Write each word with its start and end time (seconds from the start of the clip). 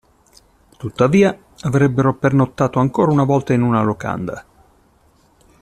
Tuttavia, 0.77 1.37
avrebbero 1.59 2.15
pernottato 2.15 2.79
ancora 2.79 3.11
una 3.11 3.23
volta 3.23 3.53
in 3.53 3.61
una 3.61 3.83
locanda. 3.83 4.43